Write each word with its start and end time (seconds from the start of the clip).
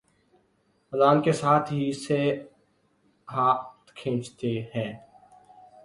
اذان 0.93 1.21
کے 1.21 1.31
ساتھ 1.31 1.71
ہی 1.73 1.89
اس 1.89 2.05
سے 2.07 2.19
ہاتھ 3.27 3.93
کھینچتے 3.95 4.59
ہیں 4.75 4.91